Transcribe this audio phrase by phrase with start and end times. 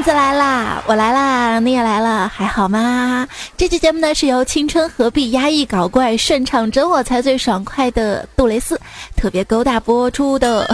[0.00, 0.82] 段子来啦！
[0.86, 3.28] 我来啦，你也来了，还好吗？
[3.54, 8.80] 这期节目呢是由青春何必压抑搞怪，顺畅真我才最爽快的杜蕾斯
[9.14, 10.66] 特别勾搭播出的。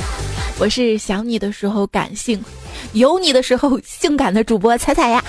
[0.60, 2.38] 我是想你的时候感性，
[2.92, 5.24] 有你的时候性感的主播彩彩呀。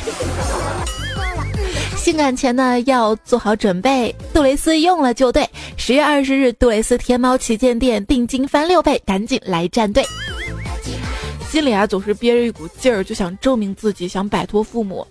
[1.96, 5.50] 性感前呢要做好准备，杜蕾斯用了就对。
[5.78, 10.06] 十月二十日，杜蕾斯天猫旗舰店定金翻六倍，赶紧来站队。
[11.50, 15.06] 心里啊总是憋着一股劲儿，就想证明自己，想摆脱父母。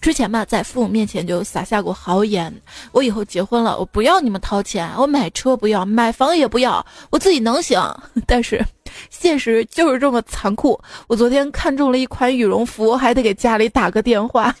[0.00, 2.54] 之前嘛，在父母面前就撒下过豪言：
[2.92, 7.82] 我以后结婚了，我不要你们掏钱，我买车不要，买房也不要，我自己能行。
[8.24, 8.64] 但是
[9.10, 10.80] 现实就是这么残酷。
[11.08, 14.54] 我昨天看中了一款羽绒服，还得给家里打个电话，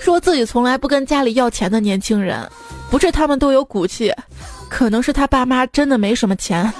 [0.00, 2.48] 说自己从来不跟家里要钱的年轻人，
[2.90, 4.14] 不是他们都有骨气，
[4.68, 6.72] 可能是他爸妈真的没什么钱。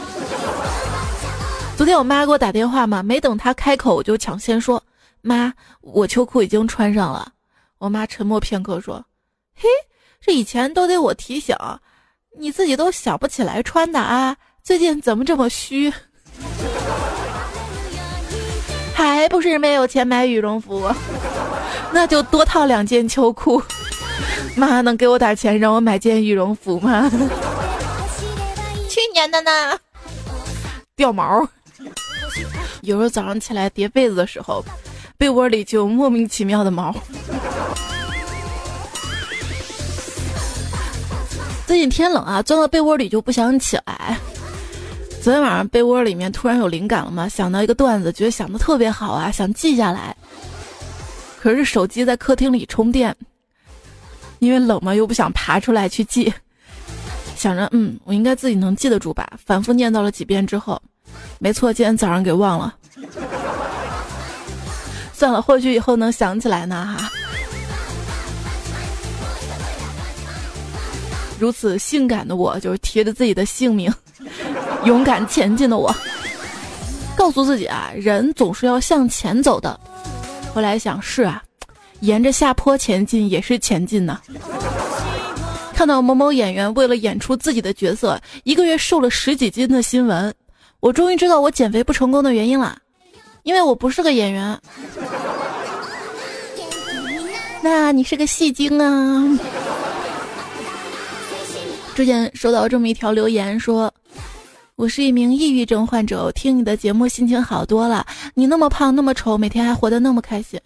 [1.77, 4.81] 昨天我妈给我打电话嘛，没等她开口，我就抢先说
[5.21, 7.33] ：“妈，我秋裤已经穿上了。”
[7.79, 9.05] 我妈沉默片刻说
[9.57, 9.69] ：“嘿，
[10.21, 11.57] 这以前都得我提醒，
[12.39, 14.37] 你自己都想不起来穿的啊？
[14.63, 15.93] 最近怎么这么虚？
[18.95, 20.89] 还不是没有钱买羽绒服？
[21.93, 23.61] 那就多套两件秋裤。
[24.55, 27.11] 妈，能给我点钱让我买件羽绒服吗？
[28.89, 29.77] 去年的呢？
[30.95, 31.49] 掉毛。”
[32.83, 34.65] 有时候早上起来叠被子的时候，
[35.17, 36.93] 被窝里就莫名其妙的毛。
[41.65, 44.19] 最近天冷啊，钻到被窝里就不想起来。
[45.23, 50.17] 昨天晚上被窝里面突然有灵感了嘛，想到一个段子，觉得想的特别好啊，想记下来。
[51.41, 53.15] 可是手机在客厅里充电，
[54.41, 56.35] 因为冷嘛，又不想爬出来去记。
[57.43, 59.29] 想着，嗯，我应该自己能记得住吧。
[59.45, 60.81] 反复念叨了几遍之后。
[61.41, 62.73] 没错，今天早上给忘了。
[65.13, 67.11] 算了，或许以后能想起来呢哈。
[71.41, 73.93] 如此性感的我，就是提着自己的性命，
[74.87, 75.93] 勇敢前进的我，
[77.17, 79.81] 告诉自己啊，人总是要向前走的。
[80.55, 81.43] 后来想，是啊，
[82.03, 84.21] 沿着下坡前进也是前进呢。
[85.75, 90.33] 看到某某演员为了演出自己的角色，一个月瘦了十几斤的新闻。
[90.81, 92.77] 我终于知道我减肥不成功的原因了，
[93.43, 94.59] 因为我不是个演员。
[97.63, 99.39] 那你是个戏精啊！
[101.95, 103.93] 之前收到这么一条留言，说
[104.77, 108.05] 我是一名抑郁症患者，我听你的节目心情好多了。
[108.35, 110.61] 你那么胖那么丑，每天还活得那么开心。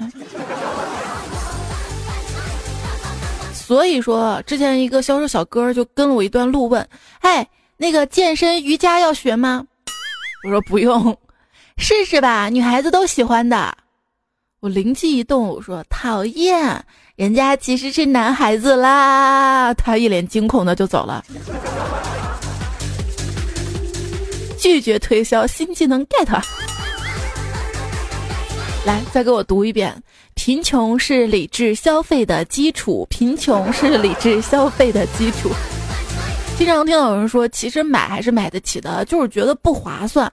[3.66, 6.88] 所以说，之前一个销售小哥就跟了我一段路，问
[7.19, 7.44] ：“哎，
[7.77, 9.66] 那个健身瑜伽要学吗？”
[10.47, 11.19] 我说不用，
[11.77, 13.77] 试试吧，女孩子都喜欢的。
[14.60, 16.81] 我灵机一动，我说讨厌，
[17.16, 19.75] 人家其实是男孩子啦。
[19.75, 21.25] 他一脸惊恐的就走了。
[24.60, 26.41] 拒绝推销新技能 get。
[28.84, 29.93] 来，再给我读一遍：
[30.47, 35.51] 贫穷是理智消费的基础，贫穷是理智消费的基础。
[36.57, 40.33] 经常听到有人说，其实买还是买得起的，就是觉得不划算。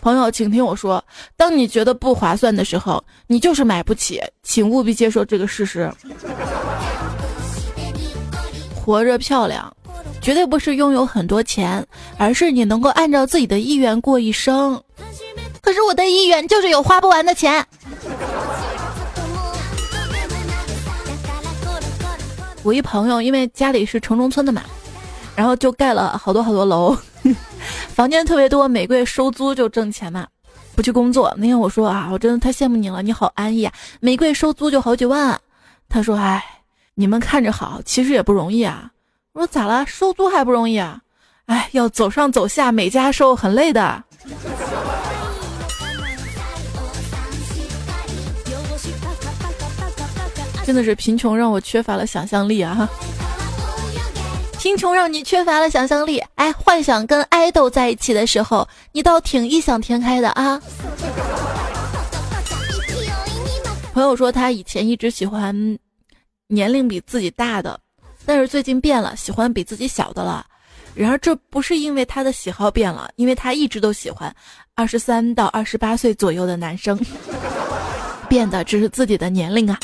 [0.00, 1.04] 朋友，请听我说，
[1.36, 5.92] 当你觉得不划算的时候，你就是买不起，请务必接受这个事实。
[8.74, 9.70] 活着漂亮，
[10.22, 14.82] 绝对不是拥有很多钱，而是你能够按照自己的意愿过一生。
[15.60, 17.62] 可是我的意愿就是有花不完的钱。
[22.62, 24.62] 我一朋友，因为家里是城中村的嘛。
[25.36, 26.94] 然后就盖了好多好多楼，
[27.94, 30.26] 房间特别多，每个月收租就挣钱嘛，
[30.74, 31.32] 不去工作。
[31.38, 35.40] 那天我说啊，我真的太羡慕你了，你好安逸啊，每个月收租就好几万。
[35.88, 36.44] 他说，哎，
[36.94, 38.90] 你们看着好，其实也不容易啊。
[39.32, 39.86] 我说咋了？
[39.86, 41.00] 收租还不容易啊？
[41.46, 44.04] 哎，要走上走下，每家收很累的。
[50.70, 52.88] 真的是贫穷让我缺乏了想象力啊！
[54.56, 60.62] 贫穷让你缺乏了想象力，哎，幻想跟爱豆在一起的时候，你倒挺异想天开的啊。
[63.92, 65.52] 朋友说他以前一直喜欢
[66.46, 67.76] 年龄比自己大的，
[68.24, 70.46] 但是最近变了，喜欢比自己小的了。
[70.94, 74.32] 然而这不是因为他的喜好变了，因为他一直都喜欢
[74.76, 76.96] 二十三到二十八岁左右的男生，
[78.30, 79.76] 变的只是自己的年龄啊。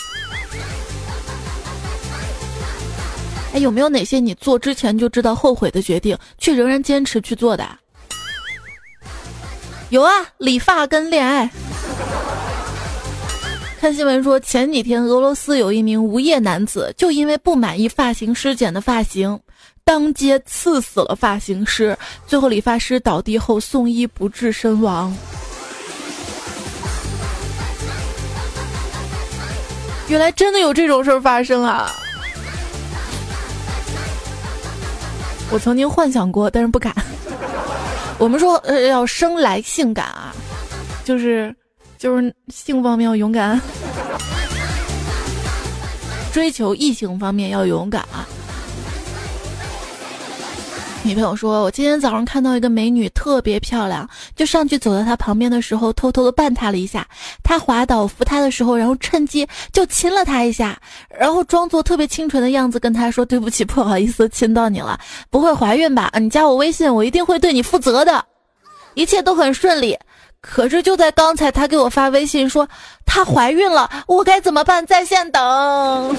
[3.57, 7.67] 还有没有哪些你做之前就知道后悔的决定，却仍然坚持去做的？
[9.89, 11.51] 有啊，理发跟恋爱。
[13.81, 19.41] 看新闻说，前几天俄罗斯有一名无业男子，就因为不满意发型师剪的发型，
[19.85, 25.17] 当街刺死了发型师，最后理发师倒地后送医不治身亡。
[30.09, 31.91] 原来真的有这种事儿发生啊！
[35.51, 36.95] 我曾经幻想过，但是不敢。
[38.19, 40.35] 我们说，呃，要生来性感啊，
[41.05, 41.55] 就是，
[41.99, 43.61] 就是性方面要勇敢，
[46.33, 48.27] 追求异性方面要勇敢啊。
[51.07, 57.07] 女朋友说：“我今天早上看到一个美女特别漂亮，就上去走到她旁边的时候，偷偷的绊她了一下。
[57.45, 60.77] 她滑倒扶她的时候，然后趁机就亲了她一下，
[61.09, 64.99] 然后装作特别清纯的样子跟她说：对不起，不好意思，亲到你了。
[65.31, 66.11] 不会怀孕吧？
[66.19, 68.25] 你加我微信，我一定会对你负责的。
[68.95, 69.97] 一切都很顺利。
[70.41, 72.69] 可是就在刚才，她给我发微信说
[73.05, 74.85] 她怀孕了，我该怎么办？
[74.85, 76.17] 在线等。”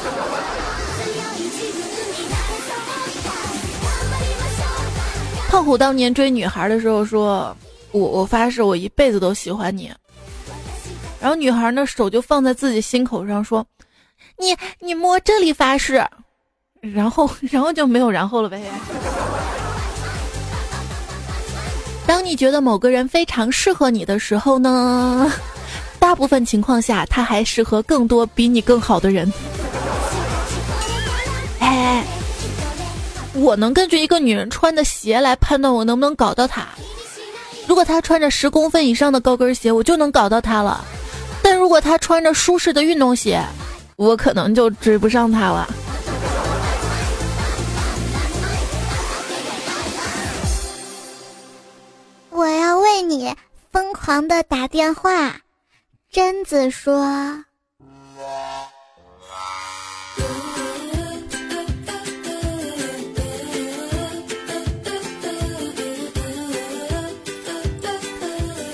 [5.49, 7.55] 胖虎当年追女孩的时候说
[7.91, 9.91] ：“我我发誓，我一辈子都喜欢你。”
[11.19, 13.65] 然后女孩呢手就放在自己心口上说
[14.38, 16.05] ：“你你摸这里发誓。”
[16.79, 18.61] 然后 然后就没有然后了呗。
[22.05, 25.31] 当你觉得某个人非常适合你的时候呢，
[25.97, 29.31] 大部分情况下他还适合更多比你更好的人。
[33.38, 36.68] 我能根据一个女人穿的鞋来判断我能不能搞到她。
[37.68, 40.84] 如果她穿着十公分以上的高跟鞋，我就能搞到她了；
[41.44, 43.42] 但如果她穿着舒适的运动鞋，
[43.95, 45.68] 我可能就追不上她了。
[52.31, 53.33] 我要为你
[53.72, 55.36] 疯狂的打电话，
[56.12, 57.44] 贞子说。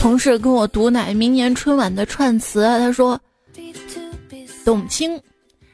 [0.03, 3.17] 同事跟我读奶明年春晚的串词，他说
[4.65, 5.17] ：“董卿，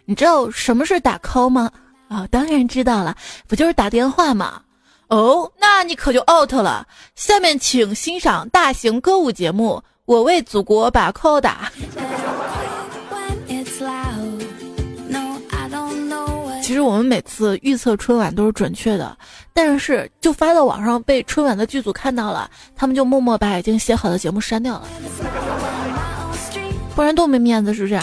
[0.06, 1.72] 你知道什么是打 call 吗？
[2.08, 3.18] 啊，当然知道了，
[3.48, 4.62] 不就是打电话吗？
[5.08, 6.88] 哦，那你可就 out 了。
[7.16, 11.72] 下面请欣赏大型歌舞节目《我为祖国把 call 打》。”
[16.80, 19.18] 实我们每次预测春晚都是准确的，
[19.54, 24.88] 但是就发到网上被春晚的剧组看到了，他们就默默把已经写好的节目删掉了，
[26.96, 28.00] 不然多没面子，是不是？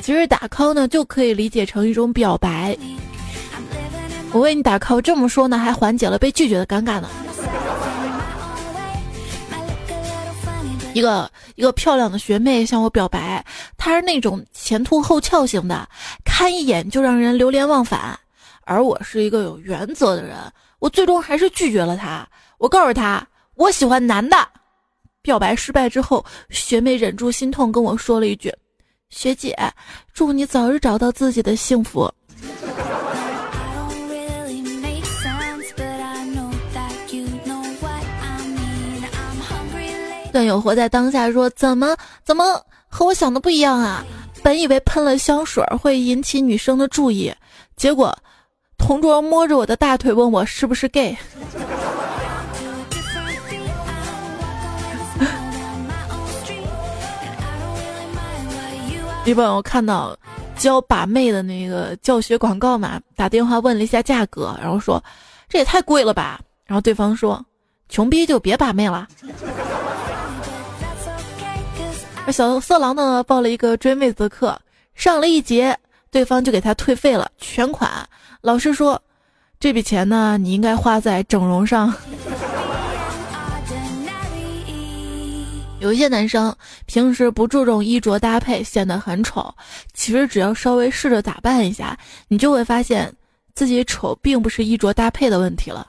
[0.00, 2.76] 其实打 call 呢就可以理解成一种表白，
[4.32, 7.08] 我为你打 call，这么说呢还缓解了被拒绝的尴尬呢。
[10.94, 13.44] 一个一个漂亮的学妹向我表白，
[13.76, 15.88] 她是那种前凸后翘型的，
[16.24, 18.18] 看一眼就让人流连忘返。
[18.64, 20.36] 而我是一个有原则的人，
[20.78, 22.26] 我最终还是拒绝了她。
[22.58, 24.36] 我告诉她，我喜欢男的。
[25.22, 28.50] 表白失败之后，学妹忍住心痛跟我说了一句
[29.10, 29.54] ：“学姐，
[30.14, 32.10] 祝你早日找到自己的幸福。”
[40.30, 44.04] 段友活在当下说：“怎么怎么和我想的不一样啊？
[44.42, 47.30] 本以为喷了香水会引起女生的注意，
[47.76, 48.16] 结果
[48.78, 51.14] 同桌摸着我的大腿问我是不是 gay。
[59.26, 60.16] 一本我看到
[60.56, 65.04] 教把妹的那个教学广告嘛，打电话问了一下价格，然后说
[65.50, 66.40] 这也太贵了吧。
[66.64, 67.44] 然后对方说
[67.90, 69.06] 穷逼就别把妹了。”
[72.30, 74.58] 小色狼呢报了一个追妹子的课，
[74.94, 75.76] 上了一节，
[76.10, 77.90] 对方就给他退费了全款。
[78.40, 79.00] 老师说，
[79.58, 81.92] 这笔钱呢，你应该花在整容上。
[85.80, 89.54] 有一些男生平时不注重衣着搭配，显得很丑。
[89.94, 93.10] 其实只要稍微试着打扮一下，你就会发现
[93.54, 95.86] 自己丑并不是衣着搭配的问题了。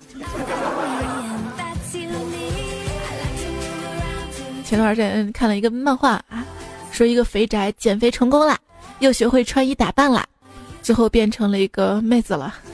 [4.71, 6.45] 前段时间看了一个漫画啊，
[6.93, 8.57] 说一个肥宅减肥成功了，
[8.99, 10.25] 又学会穿衣打扮了，
[10.81, 12.55] 最后变成了一个妹子了。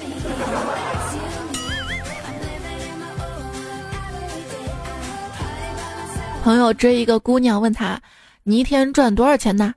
[6.44, 8.00] 朋友追一个姑娘，问他
[8.46, 9.74] ：“你一天赚多少钱呢？”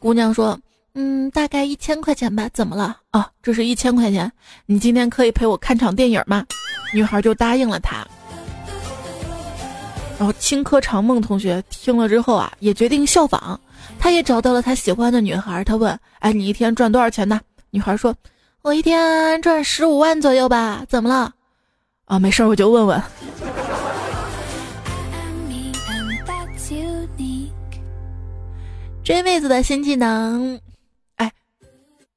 [0.00, 0.58] 姑娘说
[0.94, 2.98] ：“嗯，大概一千块钱吧。”怎么了？
[3.12, 4.32] 哦，这是一千块钱。
[4.66, 6.44] 你今天可以陪我看场电影吗？
[6.92, 8.04] 女孩就答应了他。
[10.18, 13.58] 然后青稞长梦同学听了之后啊，也决定效仿，
[13.98, 15.64] 他也找到了他喜欢的女孩。
[15.64, 17.40] 他问：“哎，你一天赚多少钱呢？”
[17.70, 18.14] 女孩说
[18.62, 21.32] ：“我一天赚十五万左右吧。”怎么了？
[22.04, 23.02] 啊，没事儿，我就问问。
[29.02, 30.60] 追妹子的新技能，
[31.16, 31.32] 哎，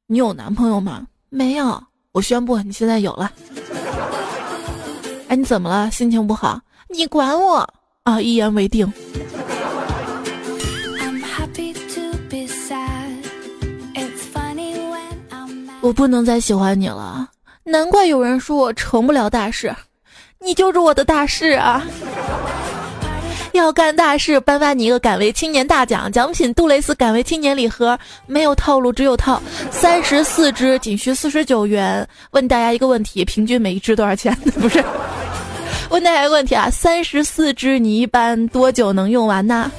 [0.06, 1.08] 你有男朋友吗？
[1.30, 1.84] 没有。
[2.12, 3.32] 我宣布，你现在有了。
[5.28, 5.90] 哎，你怎么了？
[5.90, 6.62] 心情不好？
[6.88, 7.68] 你管我
[8.06, 8.22] 啊！
[8.22, 8.92] 一言为定。
[15.82, 17.28] 我不能再喜欢你了，
[17.64, 19.76] 难怪有人说我成不了大事，
[20.40, 21.84] 你就是我的大事啊！
[23.54, 27.98] 要干大事，颁发你一个敢为青年大奖，奖品杜蕾斯敢为青年礼盒，
[28.28, 32.08] 没有套路，只有套，三十四支，仅需四十九元。
[32.32, 34.36] 问大家一个问题，平均每一支多少钱？
[34.62, 34.84] 不是，
[35.90, 39.72] 问大家一个问题啊，三十四支你一般多久能用完呢？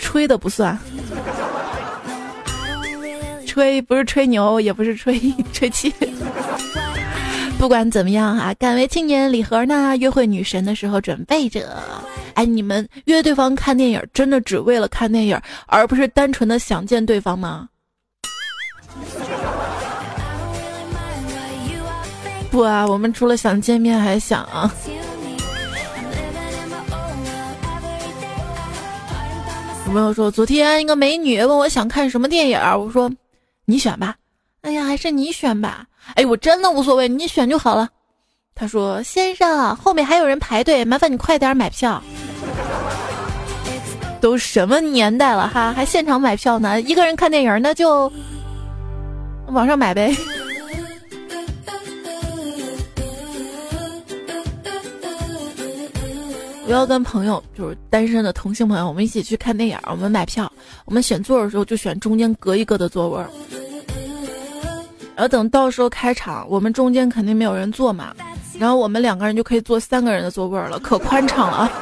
[0.00, 0.76] 吹的不算，
[3.46, 5.20] 吹不是吹牛，也不是吹
[5.52, 5.92] 吹气。
[7.58, 11.76] 不管怎么样啊，敢为青年礼盒呢，约会女神的时候准备着。
[12.34, 17.68] 哎，你们约对方看电影，真的只为了看电影，而不是单纯的想见对方吗？
[22.50, 24.42] 不啊，我们除了想见面，还想。
[24.44, 24.72] 啊。
[29.86, 33.10] 有朋友说，昨天一个美女问我想看什么电影，我说
[33.64, 34.14] 你选吧。
[34.62, 35.86] 哎呀，还是你选吧。
[36.14, 37.88] 哎，我真的无所谓，你选就好了。
[38.54, 42.02] 他说，先生，后面还有人排队，麻烦你快点买票。
[44.20, 46.80] 都什么年代了哈，还现场买票呢？
[46.80, 48.12] 一个人看电影那就
[49.52, 50.14] 网上买呗。
[56.66, 59.78] 我要跟朋友，就是单身的同性朋友，我们一起去看电影。
[59.86, 60.52] 我们买票，
[60.84, 63.30] 我们选座的时候就选中间隔一个的座位儿。
[65.16, 68.14] 然后等到时候开场，我们中间肯定没有人坐嘛，
[68.58, 71.72] 然后我们两个人就可以坐三个人的座位了，可宽敞了。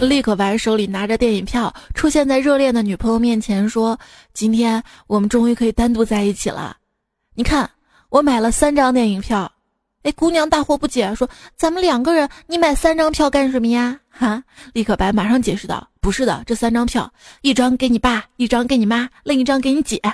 [0.00, 3.98] 立可白手里拿着电影票，出现在热恋的女朋友面前，说
[4.34, 6.76] ：“今天我们终于可以单独在一起了。
[7.34, 7.68] 你看，
[8.10, 9.50] 我买了三张电影票。”
[10.04, 14.42] 哎，姑娘大惑不解，说：“咱们两个人，你买三张票干什么呀？”哈，
[14.74, 17.10] 立可白马上解释道：“不是的，这三张票，
[17.40, 20.00] 一张给你爸，一张给你妈，另一张给你姐。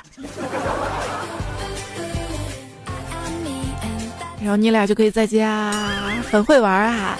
[4.40, 5.72] 然后你俩就可以在家，
[6.30, 7.18] 很会玩啊。”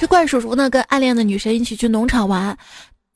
[0.00, 2.56] 这怪叔叔呢，跟暗恋的女神一起去农场玩，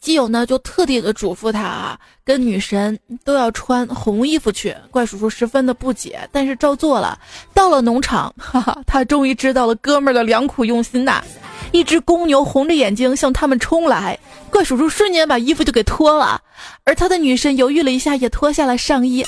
[0.02, 4.76] 基友呢就特地的嘱咐他啊，跟女神都要穿红衣服去。
[4.90, 7.18] 怪叔叔十分的不解，但是照做了。
[7.54, 11.24] 到了农场， 哈哈，他终于知道了哥们儿的良苦用心呐！
[11.72, 14.18] 一只公牛红着眼睛向他们冲来，
[14.50, 16.38] 怪叔叔瞬间把衣服就给脱了，
[16.84, 19.24] 而他的女神犹豫了一下，也脱下了上衣。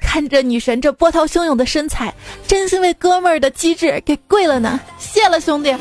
[0.00, 2.14] 看着女神这波涛汹涌的身材，
[2.46, 4.78] 真心为哥们儿的机智给跪了呢！
[5.00, 5.74] 谢了，兄弟。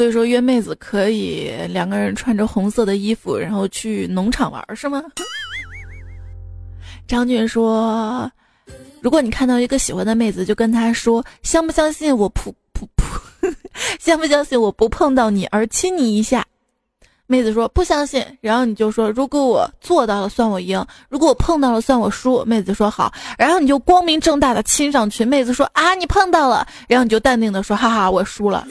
[0.00, 5.02] 所以说约妹子可以两个人穿着红色的衣服，然后去农场玩，是吗？
[7.06, 8.32] 张俊说
[9.02, 13.46] ：“如果你看到一个喜欢的妹子，就跟她说，相不相信我扑扑扑，
[14.00, 16.46] 相不相信我不碰到你而亲你一下？”
[17.28, 25.26] 妹子说：“不相信。”然后你就说：“如果我做到了，算我赢；如果我碰到了，算我输。”妹子说：“好。”然后你就光明正大的亲上去。
[25.26, 28.66] 妹子说：“啊，你碰到了。”然后你就淡定的说：“哈哈，我输了。”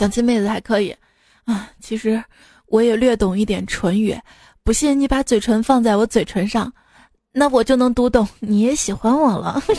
[0.00, 0.96] 相亲妹子还可以，
[1.44, 2.24] 啊，其实
[2.68, 4.18] 我也略懂一点唇语。
[4.64, 6.72] 不信你把嘴唇放在我嘴唇上，
[7.32, 9.62] 那我就能读懂你也喜欢我了。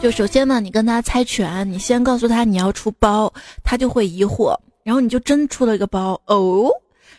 [0.00, 3.32] 就首先呢，你跟他猜拳，你先告诉他你要出包，
[3.64, 6.70] 他就会疑惑，然后你就真出了一个包哦。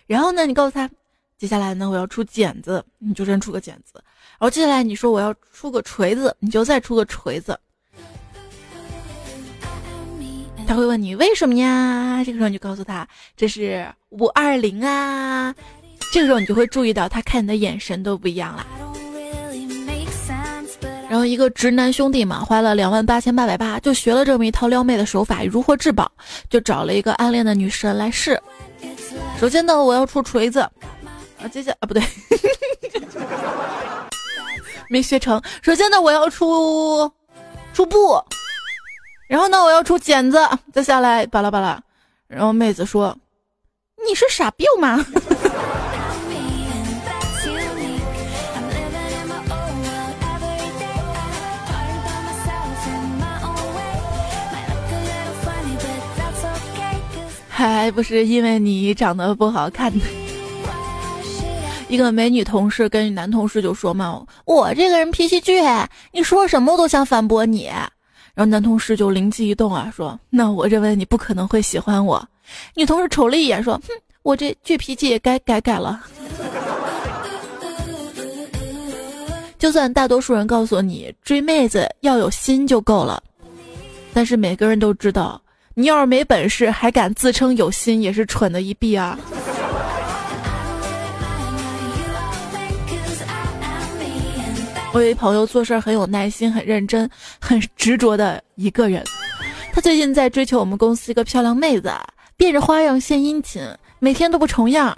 [0.08, 0.90] 然后呢，你告诉他，
[1.38, 4.02] 接下来呢我要出剪子，你就真出个剪子。
[4.40, 7.60] 然后接下来你说我要出个锤子，你就再出个锤子。
[10.66, 12.24] 他会问你为什么呀？
[12.24, 15.54] 这个时候你就告诉他这是五二零啊。
[16.14, 18.66] 这个时候你就会注意到他看你的眼神都不一样了。
[21.10, 26.10] 然后一个直男兄弟嘛，花了两万八千八百八就学了这么一套撩妹的手法，如获至宝，
[26.50, 28.40] 就找了一个暗恋的女神来试。
[29.40, 30.60] 首先呢，我要出锤子。
[30.62, 32.04] 啊，接下啊不对，
[34.90, 35.42] 没学成。
[35.62, 37.10] 首先呢，我要出
[37.74, 38.22] 出布，
[39.30, 40.38] 然后呢，我要出剪子，
[40.74, 41.82] 再下来巴拉巴拉。
[42.28, 43.18] 然后妹子说
[44.08, 45.06] ：“你是傻逼吗？”
[57.50, 59.92] 还不是因为你长得不好看。
[61.90, 67.66] 一个美女同事跟男同事就说嘛：“我这个人脾气倔，你说什么我都想反驳你。”
[68.36, 72.24] 然后男同事就灵机一动啊，说：“那我认为你不可能会喜欢我。”
[72.76, 76.00] 女同事瞅了一眼说：“哼，我这倔脾气也该改改了。
[79.58, 83.22] ”就算大多数人告诉你追妹子要有心就够了，
[84.14, 85.42] 但是每个人都知道。
[85.74, 89.18] 你要是没本事，还敢自称有心，也是蠢的一逼啊！
[94.92, 99.04] 我有一朋友做事很有耐心、很认真、 很执着的一个人，
[99.72, 101.94] 他最近在追求我们公司一个漂亮妹子，
[102.36, 103.62] 变着花样献殷勤，
[104.00, 104.98] 每天都不重样，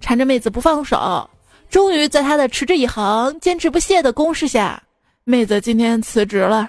[0.00, 1.28] 缠着妹子不放手。
[1.68, 4.82] 终于在他的持之以恒、坚持不懈的攻势下，
[5.24, 6.68] 妹子今天辞职了。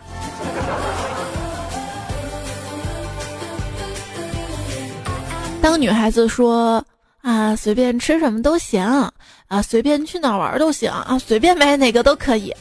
[5.61, 6.83] 当女孩子说
[7.21, 9.09] 啊，随便吃什么都行
[9.47, 12.53] 啊，随便去哪玩都行啊，随便买哪个都可以。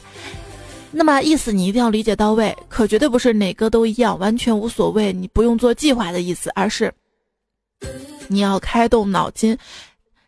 [0.92, 6.92] 那么意思你一定要理解到位，可绝对不是哪个都一样，完全无所谓，你不用做计划的意思，而是
[8.28, 9.58] 你要开动脑筋，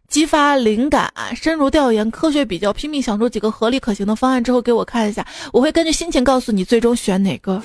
[0.08, 7.62] 激发灵感，深入调研，科学比较，拼命想出几个合理可行的方案之后给我看一下，我会根据心情告诉你最终选哪个。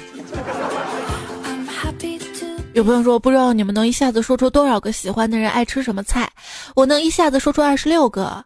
[2.73, 6.31] 有朋友说，不知道你们能一下子说出多少个喜欢的人爱吃什么菜，
[6.73, 8.43] 我能一下子说出二十六个。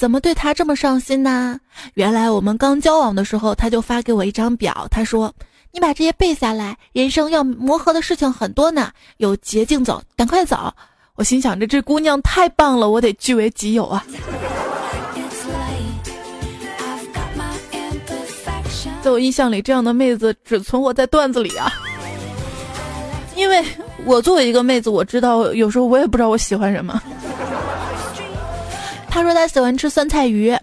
[0.00, 1.60] 怎么对他这么上心呢？
[1.92, 5.30] 原来我们刚交往的时候，他就发给我一张表，他说
[5.72, 10.72] ：“你把这些背下来，人生要磨合的事情很多呢，有捷径走，赶快走。”
[11.16, 14.02] 我心想着这姑娘太棒了，我得据为己有啊。
[19.02, 21.70] 在我印象里，这样的妹子只存活在段子里啊。
[23.36, 23.62] 因为
[24.06, 26.98] 我作为一个妹子，我知道有时候我也不知道我喜欢什么。
[29.10, 30.56] 他说他喜欢吃酸菜鱼，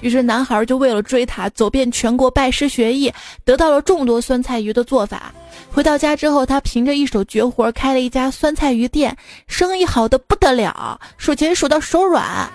[0.00, 3.12] 于是男孩就为了追她，走遍全国拜师学艺，
[3.44, 5.32] 得到了众多酸菜鱼的做法。
[5.72, 12.50] 回到家之后，他凭着一手绝活开了一家酸菜鱼店，生意好的不得了，数钱数到手软，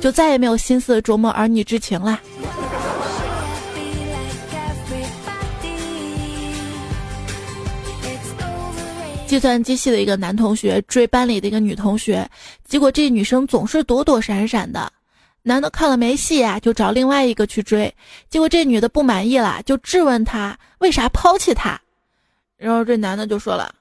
[0.00, 2.18] 就再也没有心思琢磨儿女之情了。
[9.26, 12.28] 计算机系的一个男同学追班里的一个女同学，
[12.64, 14.90] 结果这女生总是躲躲闪闪的。
[15.42, 17.92] 男的看了没戏啊，就找另外一个去追。
[18.28, 21.80] 结果这女的不满意了，就质问他为啥抛弃他。
[22.56, 23.74] 然后这男的就说了：“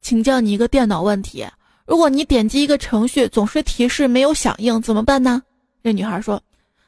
[0.00, 1.44] 请教你一个电脑问题，
[1.84, 5.42] 如果你点击一个程序总是提示没有响应，怎么办呢？”
[5.82, 6.40] 这女孩说：“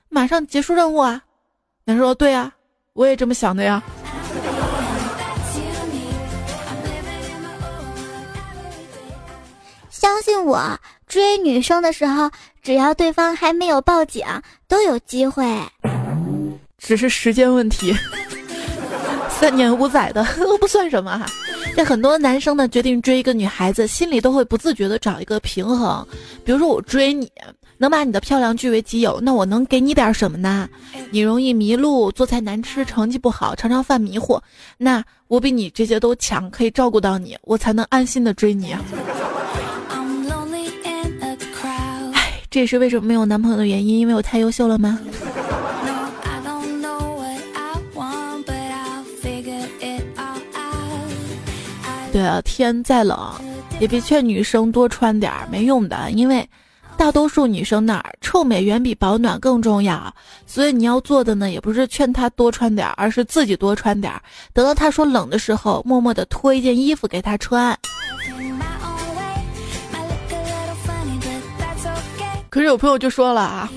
[0.09, 1.23] 马上结束任务啊。”
[1.85, 2.53] 男生说：“对啊，
[2.93, 3.83] 我也这么想的呀。”
[10.01, 10.59] 相信我，
[11.07, 12.31] 追女生的时候，
[12.63, 14.25] 只要对方还没有报警，
[14.67, 15.45] 都有机会。
[16.79, 17.95] 只是时间问题，
[19.29, 21.27] 三年五载的 都不算什么哈。
[21.77, 26.07] 这很多男生呢，决定追一个女孩子，心里都会不自觉的找一个平衡。
[26.47, 27.31] 比如说，我追你，
[27.77, 30.67] 能把你的漂亮据为己有，那我能给你点什么呢？
[31.11, 34.41] 你容易迷路，做菜难吃，成绩不好，常常犯迷糊，
[34.79, 38.75] 那我比你这些都强，可以照顾到你，我才能安心的追你。
[42.51, 44.99] 这也是为什么没有男朋友的原因，因为我太优秀了吗？
[52.13, 53.17] 对啊，天再冷，
[53.79, 56.11] 也别劝女生多穿点儿，没用的。
[56.11, 56.45] 因为
[56.97, 60.13] 大多数女生那儿臭美远比保暖更重要，
[60.45, 64.21] 所以你要做的呢，也不是劝她多穿点儿，而是自己多穿点儿。
[64.53, 67.79] 等到她说冷的时候，默默的脱一件衣服给她穿。
[72.51, 73.71] 可是有朋友就说了啊，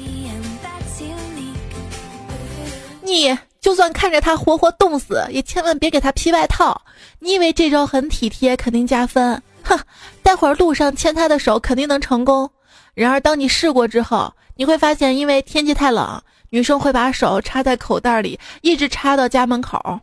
[3.04, 6.82] 你就算看着他活活冻死，也千万别给他披外套。
[7.20, 9.42] 你以为这招很体贴，肯定加分？
[9.64, 9.80] 哼，
[10.24, 12.50] 待会儿路上牵他的手肯定能成功。
[12.96, 20.00] 然而当你试过之后，你会发现，因为天气太冷，女生会把手插在口袋里，一直插到家门口。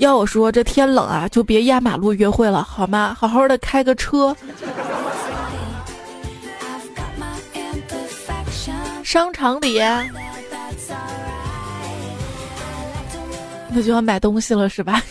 [0.00, 3.14] 要我说，这天冷啊，就别压马路约会了，好吗？
[3.18, 4.34] 好好的开个车。
[9.04, 9.78] 商场里，
[13.68, 15.02] 那就要买东西了，是吧？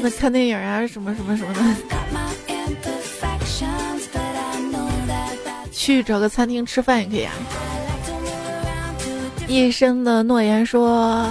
[0.00, 1.60] 那看电影啊，什么什么什么的。
[5.72, 7.32] 去找个餐厅吃饭也可以啊。
[9.46, 11.26] 一生的诺言说，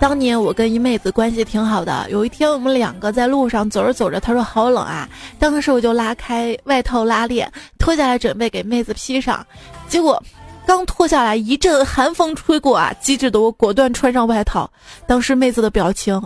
[0.00, 2.06] 当年我跟一妹子关系挺好的。
[2.08, 9.44] 有一天我们两个在路上走着走着，她说好冷啊，当时我就拉开外套拉链，脱下来准备给妹子披上。
[9.88, 10.22] 结果
[10.66, 14.70] 刚脱下来，一阵寒风吹过啊，机智的我果断穿上外套。
[15.06, 16.20] 当时妹子的表情，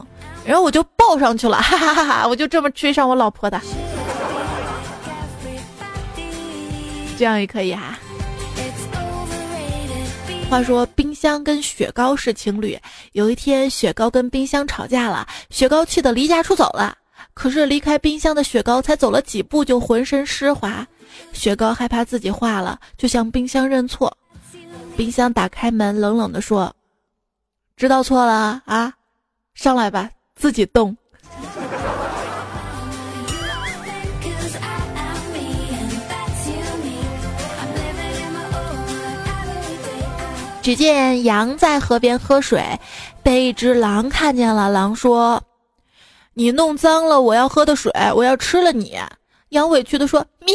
[0.44, 2.26] 然后我就抱上去了，哈哈哈哈！
[2.28, 3.60] 我就这么追上我老婆的。
[7.16, 7.98] 这样也可以哈。
[10.48, 12.78] 话说冰箱跟雪糕是情侣，
[13.12, 16.96] 有一天雪糕跟冰箱吵架了，雪糕气得离家出走了。
[17.34, 20.86] 可是离开冰箱的雪糕才走了几步就浑身湿滑，
[21.34, 24.16] 雪糕害怕自己化了，就向冰箱认错。
[24.96, 26.74] 冰箱打开门，冷冷地说
[27.76, 28.92] ：“知道错了啊，
[29.54, 30.96] 上来吧，自己动。”
[40.62, 42.62] 只见羊在河边喝水，
[43.22, 44.68] 被一只狼看见了。
[44.68, 45.42] 狼说
[46.34, 48.98] ：“你弄脏了我要喝的水，我要吃了你。”
[49.50, 50.52] 羊委屈地说：“咩，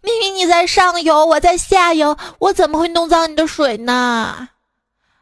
[0.00, 4.48] 明明你在上游，我在下游，我怎么会弄脏你的水呢？”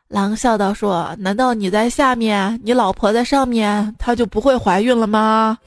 [0.07, 5.59] 狼笑道：“说难道你在下面，你老婆在上面，她就不会怀孕了吗？”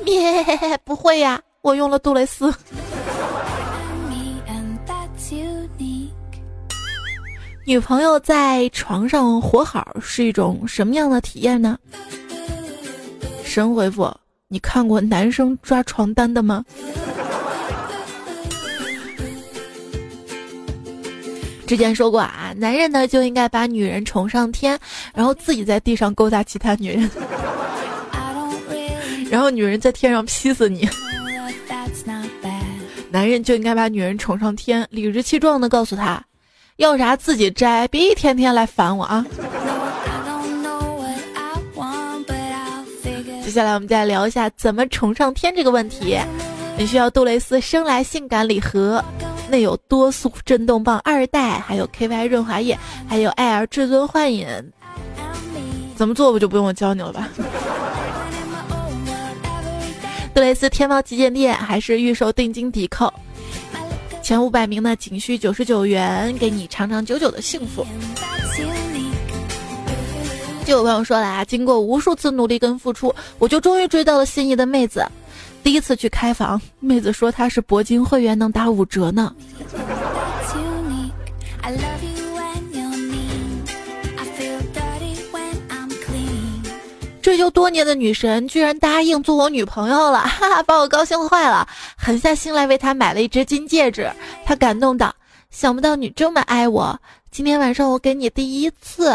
[0.02, 2.54] 咩，不会呀，我用了杜蕾斯。
[7.70, 11.78] 女朋友在床上活好是一种什么样的体验呢？
[13.44, 14.12] 神回复：
[14.48, 16.64] 你看过男生抓床单的吗？
[21.64, 24.76] 之前说过啊，男人呢就应该把女人宠上天，
[25.14, 27.08] 然后自己在地上勾搭其他女人，
[29.30, 30.88] 然后女人在天上劈死你。
[33.12, 36.20] 男人就应该把女人宠上天，理直气壮的告诉她。
[36.80, 39.22] 要啥自己摘，别一天天来烦我啊！
[43.44, 46.18] 接下来我们再聊一下怎么宠上天这个问题。
[46.78, 49.04] 你需要杜蕾斯生来性感礼盒，
[49.50, 54.48] 内有多速震动棒二代，还有 KY 润滑液，还有爱尔至尊幻影。
[55.94, 57.28] 怎么做我就不用我教你了吧？
[60.32, 63.12] 杜蕾斯天猫旗舰店还是预售定金抵扣。
[64.30, 67.84] 前五百名呢，仅需九十九元，给你长长久久的幸福。
[70.64, 75.04] 就有朋友说了啊，经过无数次努力跟付出，我就终于追到了心仪的妹子。
[75.64, 79.34] 第一次去开房，妹子说她是铂金会员，能打五折呢。
[87.22, 91.68] 追求多年的女神居然答应做我女朋友了，哈哈，把我高兴坏了，
[92.02, 94.10] 狠下心来为他买了一只金戒指。
[94.46, 95.14] 他感动道
[95.50, 96.98] ：“想不到你这么爱我，
[97.30, 99.14] 今天晚上我给你第一次。”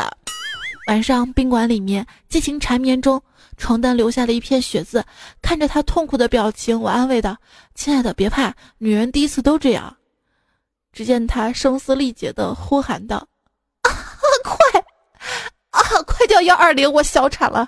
[0.87, 3.19] 晚上宾馆里面激情缠绵中，
[3.57, 5.03] 床单留下了一片血渍。
[5.41, 7.35] 看着他痛苦的表情，我安慰道
[7.73, 9.97] ：“亲爱的，别怕，女人第一次都这样。”
[10.93, 13.27] 只见他声嘶力竭的呼喊道
[13.81, 13.89] ：“啊，
[14.43, 14.79] 快！”
[15.71, 15.81] 啊！
[16.07, 17.67] 快叫幺二零，我小产了。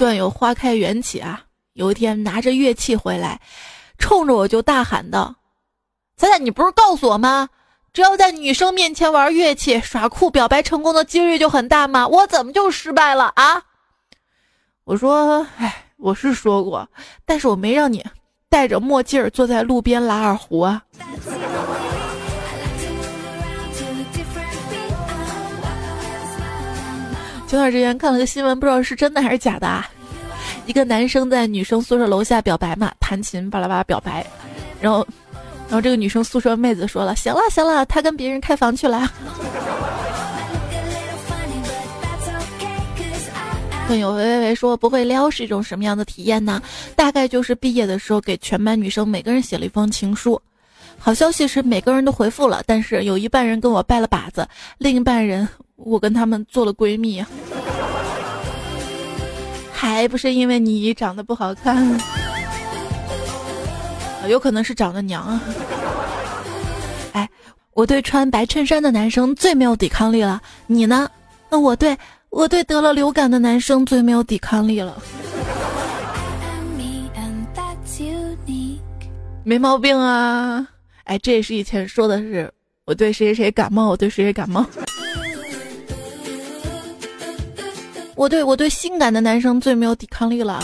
[0.00, 1.42] 段有花开缘起啊！
[1.74, 3.38] 有一天拿着乐器回来，
[3.98, 5.34] 冲着我就大喊道
[6.16, 7.50] ：“彩彩，你不是告诉我吗？
[7.92, 12.08] 只要在女生面前玩乐器耍酷，表白成功的几率就很大吗？
[12.08, 13.62] 我怎么就失败了啊？”
[14.84, 16.88] 我说，哎，我是说过，
[17.26, 18.02] 但是我没让你
[18.48, 20.82] 戴着墨镜坐在路边拉二胡啊。
[27.50, 29.90] 前段时间看了个新闻，不知道是真的还是假的啊。
[30.66, 34.24] 一个男生在女生宿舍楼下表白嘛，弹琴巴拉巴拉表白，
[34.80, 35.04] 然后，
[35.66, 39.10] 然后这个女生宿舍妹子说了，行了行了，他跟别人开房去了。
[43.88, 46.62] 朋友喂喂喂说不会撩是一种什么样的体验呢？
[46.94, 50.40] 大概就是毕业的时候给全班女生每个人写了一封情书，
[51.02, 57.24] 好消息是每个人都回复了，但是有一半人跟我拜了把子，另一半人我跟他们做了闺蜜，
[59.72, 61.98] 还不是因为你长得不好看，
[64.28, 65.40] 有可能是长得娘啊。
[67.12, 67.28] 哎，
[67.72, 71.10] 我对穿白衬衫的男生最没有抵抗力了，你呢？
[71.48, 71.96] 那我对
[72.28, 75.02] 我对得了流感的男生最没有抵抗力了。
[79.42, 80.68] 没毛病啊，
[81.10, 82.48] 哎，这也是以前说的是
[82.86, 84.64] 我对谁谁谁感冒，我对谁谁感冒。
[88.14, 90.62] 我对我对性感的男生最没有抵抗力了，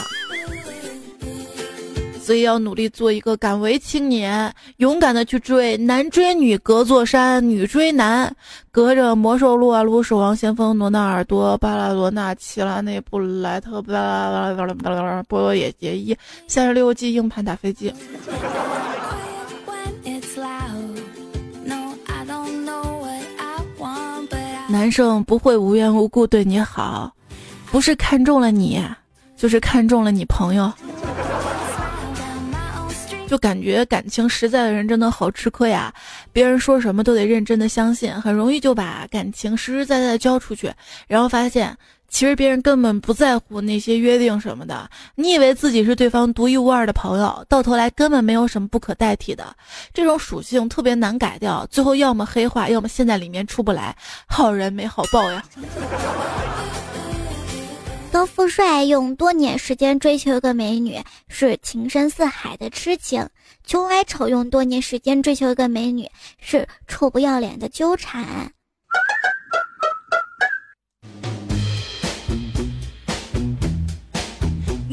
[2.22, 5.76] 所以要努力做一个敢为青年，勇敢的去追。
[5.76, 8.32] 男追女隔座山，女追男
[8.70, 10.00] 隔着魔兽撸啊撸。
[10.00, 17.92] 守望先锋罗纳尔多，巴拉罗纳奇拉内布莱特，巴拉巴拉巴拉巴拉波野结衣，三十六计硬盘打飞机。
[24.76, 27.10] 男生不会无缘无故对你好，
[27.70, 28.84] 不是看中了你，
[29.34, 30.70] 就是看中了你朋友。
[33.26, 35.90] 就感觉感情实在的人真的好吃亏呀，
[36.30, 40.70] 别人说什么都得认真的相信，很容易就把感情实实在在的交出去，
[41.08, 41.74] 然后发现
[42.08, 44.88] 其实别人根本不在乎那些约定什么的。
[45.14, 49.54] 你以为自己是对方独一无二的朋友，到头来根本没有什么不可代替的。
[49.92, 53.96] 这种属性特别难改掉，最后要么黑化，要么陷在里面出不来。
[54.26, 55.44] 好人没好报呀。
[58.12, 63.22] 高富帅用多年时间追求一个美女，是情深似海的痴情；
[63.66, 66.08] 穷矮丑用多年时间追求一个美女，
[66.40, 68.24] 是臭不要脸的纠缠。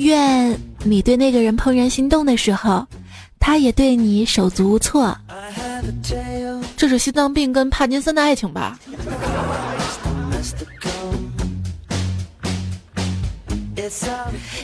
[0.04, 2.86] 愿你对那个人怦然心动的时候，
[3.39, 5.18] 他也对你手足无措。
[6.78, 8.78] 这是心脏病跟帕金森的爱情吧？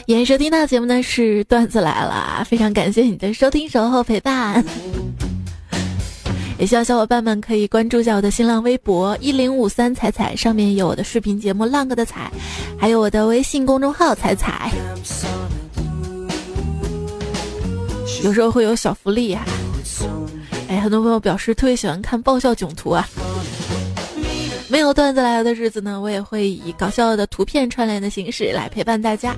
[0.06, 4.64] 演收听到节目呢是段子来了，非常感谢你的收听、守候、陪伴。
[6.60, 12.30] 也希望小伙伴们可以关注一下我的新浪微博一零五三彩彩，上面有我的视频节目《浪哥的彩》，
[12.78, 14.70] 还有我的微信公众号彩彩。
[18.22, 19.42] 有时候会有小福利呀。
[20.68, 23.08] 哎，很多朋友表示特别喜欢看爆笑囧图啊。
[24.68, 29.34] 没有段子来的日子呢，我也会以搞笑的图片串联的形式来陪伴大家。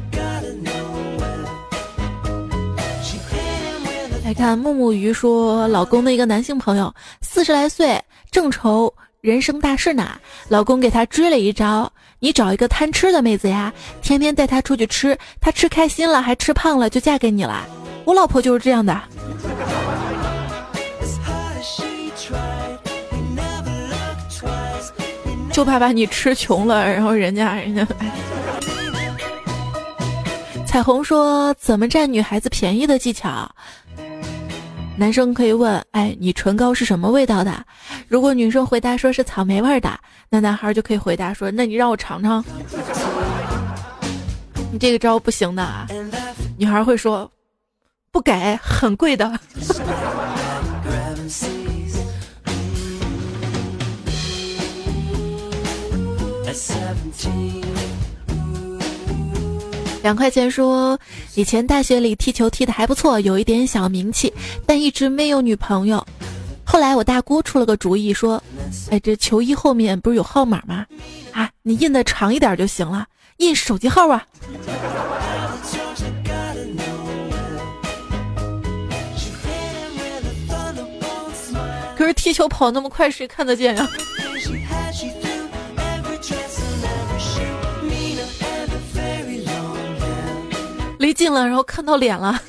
[4.33, 6.91] 来看木木鱼说，老公的一个男性朋友，
[7.21, 8.91] 四十来岁，正愁
[9.21, 10.19] 人生大事呢。
[10.49, 17.67] 老公给他追了一招：你找一个贪吃的妹子呀，天天带她出去吃，她吃开心了，还吃胖了，就嫁给你了。
[18.07, 18.99] 我老婆就是这样的。
[25.53, 27.87] 就怕把你吃穷了，然后人家人家。
[30.67, 33.47] 彩虹说：“怎么占女孩子便宜的技巧？”
[34.97, 37.65] 男生可以问：“哎，你唇膏是什么味道的？”
[38.09, 42.45] 如果女生回答说是草莓味的，那男孩就可以回答说：“那你让我尝尝。”
[44.73, 45.87] 你这个招不行的啊，
[46.57, 47.31] 女孩会说
[48.13, 49.33] ：“不给，很贵的。”
[60.03, 60.99] 两块钱说，
[61.35, 64.33] 以前大学里踢球踢的还不错，有一点小名气，
[64.67, 66.05] 但一直没有女朋友。
[66.65, 68.43] 后来我大姑出了个主意，说
[68.91, 70.85] ：“哎，这球衣后面不是有号码吗？
[71.33, 73.07] 啊，你印的长一点就行了，
[73.39, 74.27] 印手机号啊。”
[81.97, 83.89] 可是踢球跑那么快，谁看得见呀？
[91.03, 92.41] 离近了，然后看到脸了。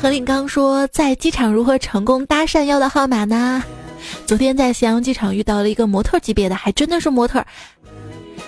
[0.00, 3.62] 何林刚说，在机场如何成功搭讪要的号码呢？
[4.24, 7.44] 昨天在咸阳机场遇到了一个模特级别的，还真的是模特。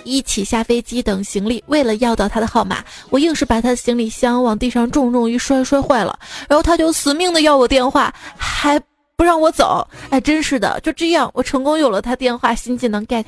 [0.03, 6.17] 一起下飞机等行李，为了要到他的号码，我硬是把他的行李箱往地上重重一摔，摔坏了。
[6.47, 8.81] 然后他就死命的要我电话，还
[9.15, 9.87] 不让我走。
[10.09, 13.23] 哎，真是的，就这样，我成功有了他电话，新技能 get。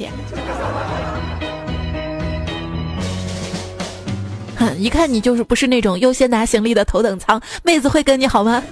[4.77, 8.63] 一看你就是不是那种优先拿行李的头等舱，妹子会跟你好吗？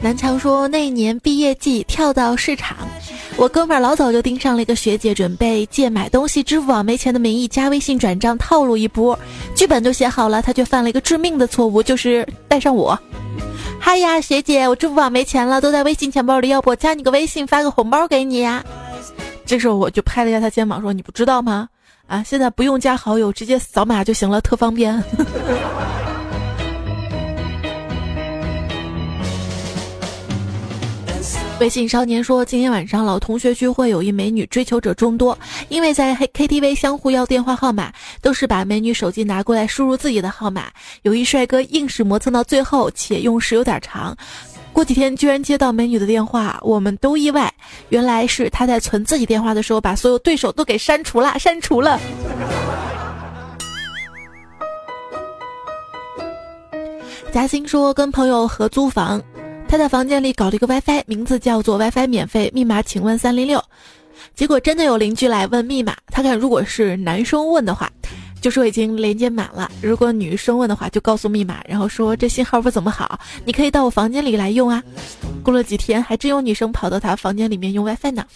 [0.00, 2.76] 南强说那一年毕业季跳到市场，
[3.36, 9.16] 我哥们儿老早就盯上了一个学姐，准备借买东西支付宝没钱的名义加微信转账套路一波，
[9.54, 12.98] 剧本都写好了，他却犯了一个致命的错误，就是带上我。
[13.78, 18.64] 嗨呀，学姐，我支付宝没钱了，都在微信钱包里，要不我加你个微信，发个红包给你呀？
[19.52, 21.68] 这时候我就拍了一下他肩膀，说：“你不知道吗？
[22.06, 24.96] 啊，现在不用加好友，直接扫码就行了，特方便。
[31.60, 35.38] ”微信少年说，今天晚上老同学聚会，有一美女追求者众多，
[35.68, 40.70] 因为在 K T V 相互要电话号码，都是把美女手机拿过来输入自己的号码。
[41.02, 44.16] 有一帅哥硬是磨蹭到最后，且用时有点长。
[44.72, 47.52] 过几天居然接到美女的电话，我们都意外，
[47.90, 52.00] 原来是他在存自己电话的时候把所有对手都给删除了，删除了。
[57.32, 59.22] 嘉欣说，跟朋友合租房。
[59.68, 63.62] 他在房间里搞了一个 WiFi，名字叫做 WiFi 免费，密码请问三零六。
[64.34, 67.90] 结果真的有邻居来问密码，他看如果是男生问的话，
[68.42, 74.82] 就说已经连接满了；如果女生问的话，就告诉密码，然后说这信号不怎么好，你可以到我房间里来用啊。
[75.44, 78.26] 过了几天，还真有女生跑到他房间里面用 WiFi 呢。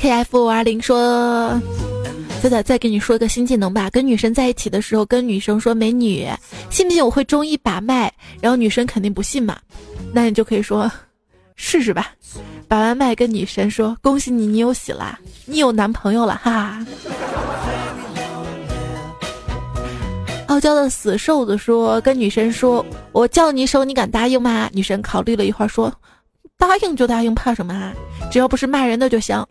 [0.00, 1.60] KF 五二零说。
[2.42, 3.90] 仔仔，再给你说一个新技能吧。
[3.90, 6.28] 跟女生在一起的时候，跟女生说：“美女，
[6.70, 9.58] 信不信我会中医把脉？”然后女生肯定不信嘛，
[10.16, 10.90] 那你就可以说
[11.56, 12.10] ：“试试吧。”
[12.66, 16.86] 把完脉跟女神说：“恭喜你，你有喜啦，你有男朋友了，哈哈。”
[20.48, 25.92] 傲娇的死瘦子说：“跟女神说，我叫你一声，你敢答应吗？”女神考虑了一会儿说
[26.56, 27.92] ：“答应就答应，怕什么啊？
[28.32, 29.46] 只要不是骂人的就行。”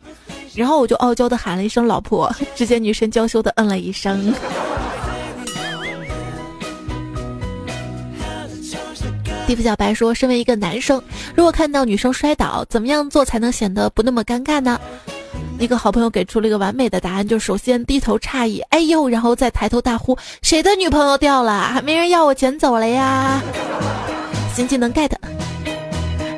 [0.55, 4.33] 然后我就傲娇的喊了一声“老婆”，只见女神娇羞的嗯了一声。
[9.47, 11.01] 地府小白说：“身为一个男生，
[11.35, 14.79] 如果看到女生摔倒，怎么样做才能显得不那么尴尬呢？”
[15.59, 21.69] 一个好朋友给出了一个完美的答案，就首先低头诧异，哎呦，然后再抬头大呼：“谁的女朋友掉了？
[21.71, 23.39] 还没人要，我捡走了呀！”
[24.55, 25.11] 新技能 get。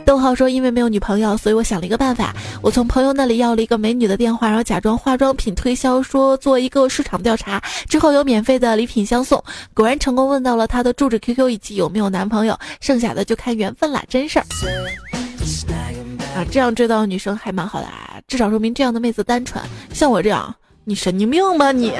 [0.07, 2.33] 逗号说：“因为没有女朋友，所以我想了一个办法。
[2.61, 9.43] 我从朋友那里要了一个美女的电话，然后假装化妆品推销，说做一个市场调查，之后有免费的礼品相送。
[9.73, 14.45] 果然成功问到了她的住址、QQ 以及有没有男朋友，剩下的就看缘分了，真事儿。
[16.33, 19.61] 啊，这样追到女生还蛮好的啊，至少说明这样的妹子单纯。
[19.93, 21.91] 像我这样，你神经病吧你？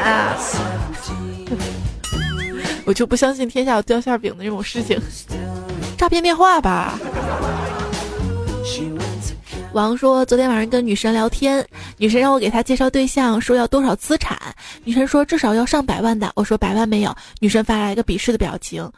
[2.87, 4.97] 我就不相信天下有掉馅饼的这种事情，
[5.97, 6.97] 诈骗电话吧。”
[9.73, 11.65] 王说：“昨天晚上跟女神聊天，
[11.97, 14.37] 女神让我给她介绍对象，说要多少资产。
[14.83, 16.31] 女神说至少要上百万的。
[16.35, 17.15] 我说百万没有。
[17.39, 18.89] 女神发来一个鄙视的表情。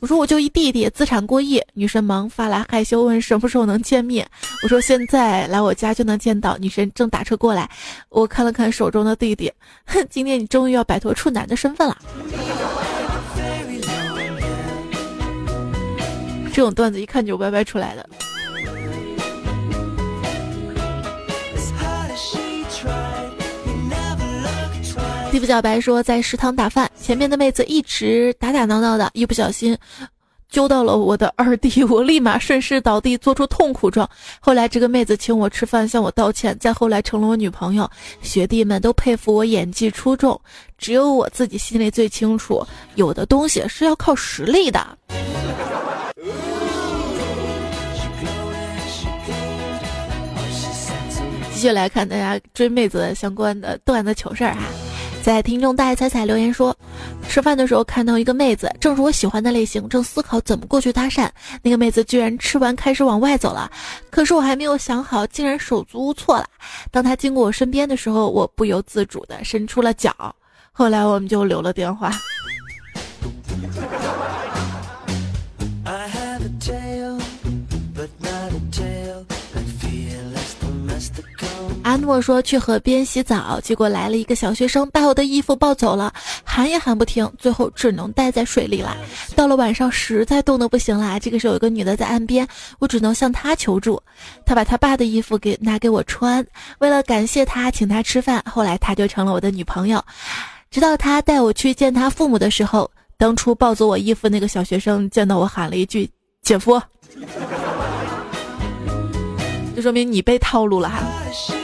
[0.00, 1.62] 我说我就一弟弟，资产过亿。
[1.72, 4.26] 女神忙发来害羞问什么时候能见面。
[4.62, 6.58] 我说现在来我家就能见到。
[6.58, 7.70] 女神正打车过来，
[8.08, 9.52] 我看了看手中的弟弟，
[9.86, 11.96] 哼，今天你终于要摆脱处男的身份了。
[16.52, 18.08] 这种段子一看就歪歪出来的。”
[25.34, 29.76] 地府小白说，在食堂打饭，前面的妹子一直打打闹闹的，一不小心
[30.48, 34.08] 揪到了我的二弟，我立马顺势倒地，做出痛苦状。
[34.38, 37.90] 后来这个妹子请我吃饭，向我道歉，再后来成了我女朋友。
[38.22, 40.40] 学弟们都佩服我演技出众，
[40.78, 44.86] 只有我自己心里最清楚，有的东西是要靠实力的。
[51.52, 54.60] 继续来看大家追妹子相关的段子糗事儿哈。
[55.24, 56.76] 在听众大爱彩彩留言说，
[57.26, 61.26] 吃饭的时候看到一个妹子，正是我喜欢的类型，正思考怎么过去搭讪。
[61.62, 63.72] 那个妹子居然吃完开始往外走了，
[64.10, 66.44] 可是我还没有想好，竟然手足无措了。
[66.90, 70.14] 当她经过我身边的时候，我不由自主的伸出了脚。
[70.72, 72.12] 后来我们就留了电话。
[81.94, 88.96] 阿诺说去河边洗澡，结果来了一个小学生，把我的衣服抱走了，喊也喊不停，最后只能待在水里了。
[89.36, 92.48] 到了晚上，实在冻得不行了，这个时候有个女的在岸边，
[92.80, 94.02] 我只能向她求助。
[94.44, 96.44] 她把她爸的衣服给拿给我穿，
[96.80, 98.42] 为了感谢她，请她吃饭。
[98.44, 100.04] 后来她就成了我的女朋友。
[100.72, 106.10] 直到她带我去见她父母的时候，当初抱走我衣服那个小学生见到我喊了一句
[106.42, 106.82] “姐夫”，
[109.76, 111.00] 就说明你被套路了哈。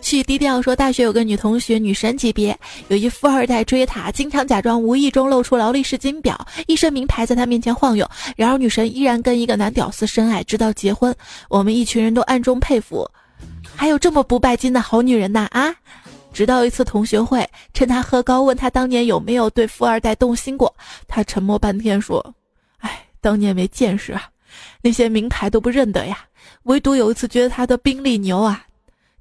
[0.00, 2.58] 去低调说，大学有个女同学，女神级别，
[2.88, 8.08] 有一富二代追她，经常假装无意中露出劳力士金表，一身名牌在她面前晃悠。
[8.34, 11.14] 然而女神依然跟一个男屌丝深爱，直到结婚。
[11.50, 13.06] 我们一群人都暗中佩服，
[13.76, 15.74] 还有这么不拜金的好女人呐啊！
[16.32, 20.74] 直到一次同学会，趁他喝高，问他当年有没有对富二代动心过，
[21.06, 22.34] 他沉默半天说
[22.80, 24.30] ：“哎，当年没见识啊，
[24.82, 26.18] 那些名牌都不认得呀，
[26.64, 28.64] 唯独有一次觉得他的宾利牛啊。”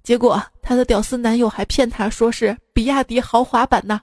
[0.03, 3.99] 结果，他的屌丝男友还骗他说是比亚迪豪华版呢。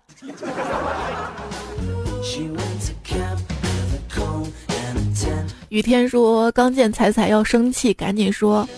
[5.70, 8.68] 雨天说刚见彩彩要生气，赶紧说，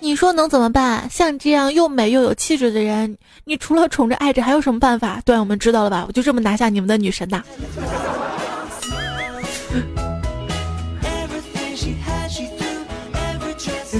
[0.00, 1.08] 你说能怎么办？
[1.10, 5.20] 像你这样又美又有气质的人，你除了宠着爱着，还有什么办法？
[5.24, 6.04] 段我们知道了吧？
[6.06, 7.42] 我就这么拿下你们的女神呐！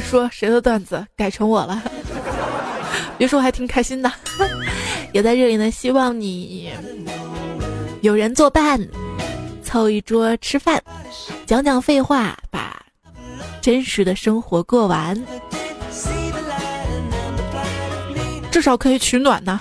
[0.09, 1.83] 说谁的段子改成我了？
[3.19, 4.11] 别说，我还挺开心的。
[5.13, 6.73] 也在这里呢，希望你
[8.01, 8.81] 有人作伴，
[9.63, 10.83] 凑一桌吃饭，
[11.45, 12.75] 讲讲废话，把
[13.61, 15.23] 真实的生活过完，
[18.51, 19.61] 至少可以取暖呢。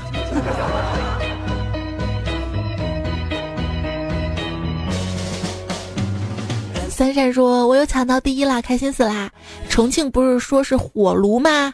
[6.97, 9.29] 三善说：“我又抢到第一啦，开心死啦！
[9.69, 11.71] 重庆不是说是火炉吗？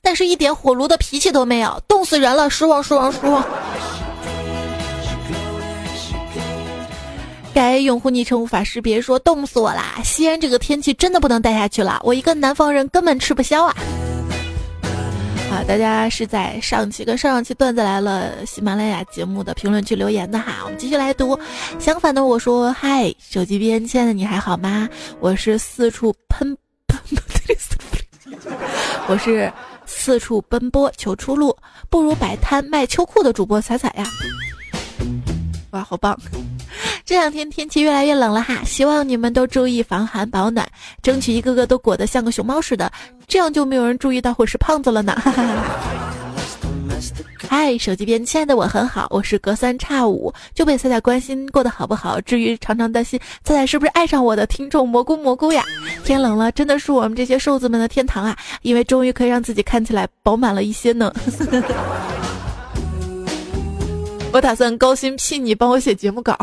[0.00, 2.48] 但是一点火炉的脾气都没有，冻死人了！
[2.48, 3.44] 失望，失望，失望。”
[7.52, 9.96] 该用户昵称无法识别说：“冻死我啦！
[10.04, 13.74] 西安这个天气真的不能待下去了，我一个南方人根本吃不消啊！”
[15.50, 21.38] 啊，大家是在上期跟上上期段子来了喜马拉雅节目的评论区留言的哈，我们继续来读。
[21.78, 24.88] 相反的，我说嗨，手机边亲爱的你还好吗？
[25.18, 27.00] 我是四处喷喷，
[29.08, 29.52] 我是
[29.86, 31.56] 四处奔波求出路，
[31.88, 34.04] 不如摆摊卖秋裤的主播彩彩呀。
[35.72, 36.16] 哇，好棒！
[37.10, 40.64] 这两天天气越来越冷了哈，希望你们都注意防寒保暖，
[41.02, 42.88] 争取一个个都裹得像个熊猫似的，
[43.26, 45.20] 这样就没有人注意到我是胖子了呢。
[47.48, 55.64] 嗨，手机边亲爱的我很好，我是隔三差五就被菜菜关心过得好不好，至于常常担心菜菜是不是爱上我的听众蘑菇蘑菇呀。
[56.04, 61.12] 天冷了，真的是我们这些瘦子们的天堂啊，因为终于可以让自己看起来饱满了一些呢。
[64.32, 66.38] 我打算高薪聘你帮我写节目稿。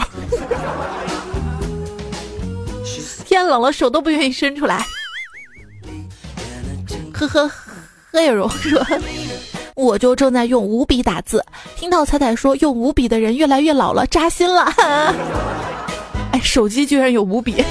[3.26, 4.86] 天冷了，手都不愿意伸出来。
[7.14, 7.50] 呵呵，
[8.12, 8.80] 何也荣说，
[9.76, 11.44] 我就正在用五笔打字，
[11.76, 14.72] 听到彩彩说用五笔的人越来越老了，扎心了。
[16.32, 17.64] 哎，手机居然有五笔。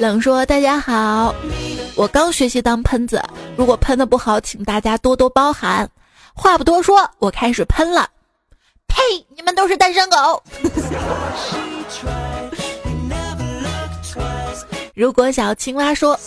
[0.00, 1.34] 冷说：“大家好，
[1.96, 3.22] 我刚学习当喷子，
[3.56, 5.88] 如果喷的不好，请大家多多包涵。
[6.34, 8.08] 话不多说，我开始喷了。
[8.88, 9.00] 呸！
[9.36, 10.42] 你们都是单身狗。
[14.94, 16.18] 如果小青蛙说：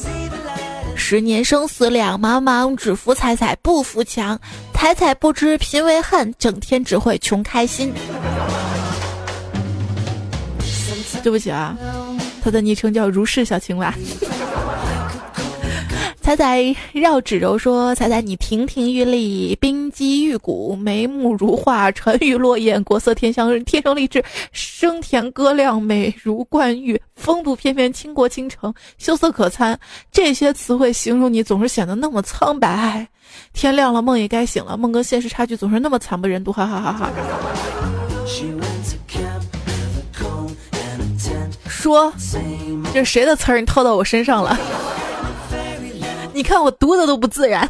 [0.95, 4.39] 十年生死两茫茫，只服彩彩不服强，
[4.74, 7.93] 彩彩不知贫为恨，整天只会穷开心。
[11.22, 11.76] 对不起啊。”
[12.41, 13.93] 他的昵称叫如是小青蛙。
[16.28, 24.21] 彩彩绕指柔说：“彩彩，你亭亭玉立，冰肌玉骨，眉目如画，沉鱼落雁，国色天香，天生丽质，
[24.51, 29.80] 声甜歌亮，美如冠玉，风度翩翩，倾国倾城，秀色可餐。
[30.11, 33.07] 这些词汇形容你，总是显得那么苍白。
[33.53, 36.51] 天亮了，梦也该醒了，梦跟现实差距总是那么惨不忍睹。
[36.51, 37.09] 哈哈哈哈。”
[41.69, 42.11] 说，
[42.93, 43.61] 这是谁的词儿？
[43.61, 44.59] 你套到我身上了？
[46.38, 47.68] 你看我读的都不自然。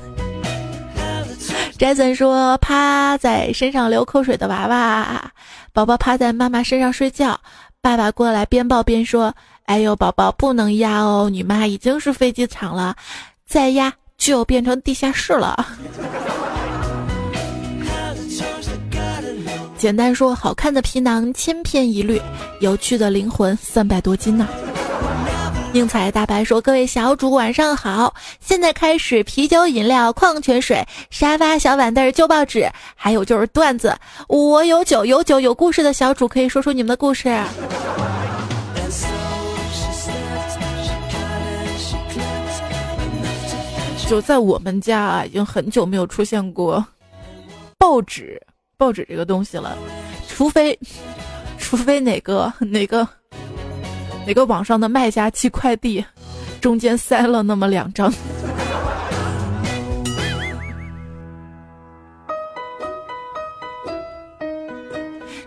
[1.80, 5.32] Jason 说，趴在身上流口水的娃娃，
[5.72, 7.40] 宝宝趴在妈妈身上睡觉，
[7.82, 9.34] 爸爸过来边抱边说
[9.68, 12.94] ：“哎呦，宝宝不能压哦，你妈已经是飞机场了，
[13.48, 15.66] 再压就变成地下室了。
[19.80, 22.22] ”简单说，好看的皮囊千篇一律，
[22.60, 24.46] 有趣的灵魂三百多斤呢。
[25.74, 33.96] 宁采大白说：“各位小主晚上好，现在开始啤酒、饮料、矿泉水、沙发、小板凳、旧报纸，还有就是段子。
[34.28, 37.30] 我有酒，有酒，有故事的小主可以说出你们的故事。”
[44.08, 46.84] 就在我们家啊，已经很久没有出现过
[47.78, 48.42] 报纸。
[48.78, 49.78] 报纸这个东西了，
[50.30, 50.80] 除非，
[51.60, 53.06] 除非哪个哪个
[54.28, 56.04] 哪个网上的卖家寄快递，
[56.60, 58.12] 中间塞了那么两张。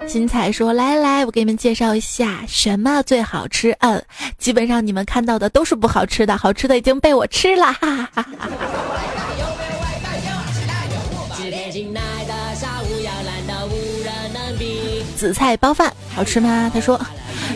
[0.07, 3.71] 新彩说：“来来，我给你们介绍一下什么最好吃。
[3.81, 4.03] 嗯，
[4.39, 8.49] 基本上你们看到的都是不好吃的，好吃的已经被我吃了。”哈哈哈哈
[15.19, 16.71] 紫菜包饭好吃吗？
[16.73, 16.99] 他说：“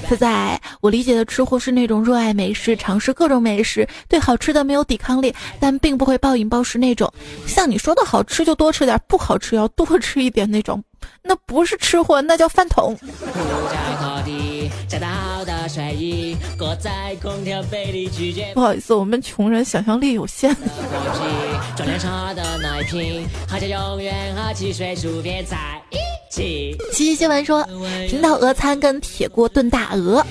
[0.03, 7.11] 他在我理解的吃货是那种热爱美食、尝试各种美食、对好吃的没有抵抗力，但并不会暴饮暴食那种。
[7.47, 10.83] 像你说的好吃就多吃点，不好吃要多吃一点那种。”
[11.23, 12.97] 那不是吃货，那叫饭桶。
[18.55, 20.57] 不好意思，我们穷人想象力有限。
[26.35, 27.65] 七七新闻说，
[28.09, 30.25] 听到俄餐跟铁锅炖大鹅。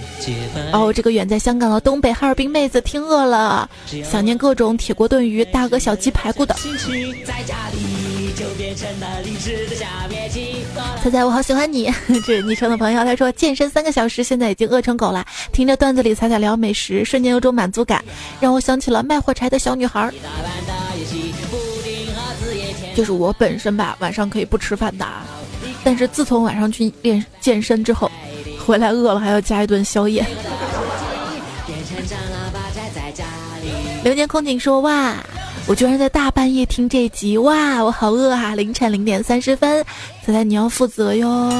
[0.73, 3.69] 哦，这个远在香港的东北哈尔滨妹子听饿了，
[4.03, 6.53] 想念各种铁锅炖鱼、大鹅小鸡、排骨的。
[11.01, 11.89] 猜猜我好喜欢你，
[12.25, 15.25] 这是昵称的朋友他说健身三个小时，现在已经饿成狗了。
[15.53, 18.03] 听着段子里彩彩聊美食，瞬间有种满足感，
[18.41, 20.11] 让我想起了卖火柴的小女孩。
[22.95, 25.05] 就是我本身吧，晚上可以不吃饭的，
[25.83, 28.09] 但是自从晚上去练健身之后，
[28.65, 30.25] 回来饿了还要加一顿宵夜。
[34.03, 35.15] 流年空景说哇。
[35.65, 38.53] 我居然在大半夜听这集，哇，我好饿啊！
[38.53, 39.81] 凌晨零点三十分，
[40.21, 41.53] 猜猜你要负责哟。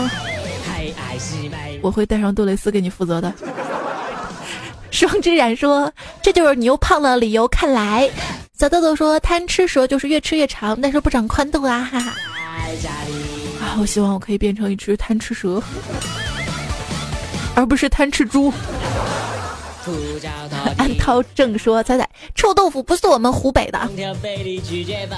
[1.81, 3.33] 我会带上杜蕾斯给你负责的。
[4.91, 5.89] 双之染说
[6.21, 8.09] ：“这就是你又胖了理由。”看来，
[8.59, 12.13] 小豆豆说：“贪吃蛇就是越吃越长，但是不长宽度啊！”哈哈。
[13.73, 15.59] 啊，我希望我可以变成一只贪吃蛇，
[17.55, 18.53] 而不是贪吃猪。
[20.77, 23.89] 安涛正说：“彩彩，臭豆腐不是我们湖北的。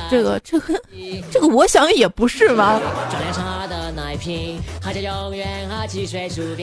[0.10, 0.82] 这个，这个，
[1.30, 2.82] 这个，我想也不是吧。